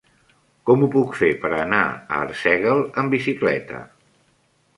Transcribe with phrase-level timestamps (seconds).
[0.69, 3.85] Com ho puc fer per anar a Arsèguel amb bicicleta?